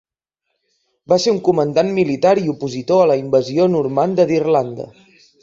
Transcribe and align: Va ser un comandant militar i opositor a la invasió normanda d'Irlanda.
Va 1.11 1.19
ser 1.25 1.33
un 1.33 1.37
comandant 1.47 1.91
militar 1.97 2.31
i 2.45 2.47
opositor 2.55 3.03
a 3.03 3.07
la 3.13 3.19
invasió 3.21 3.69
normanda 3.77 4.27
d'Irlanda. 4.35 4.91